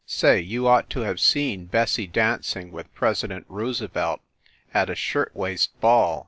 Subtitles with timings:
[0.07, 4.19] Say, you ought to have seen Bessie dancing with President Roosevelt
[4.73, 6.19] at a shirt waist ball!